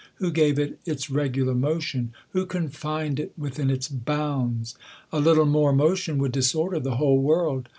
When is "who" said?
0.15-0.31, 2.31-2.47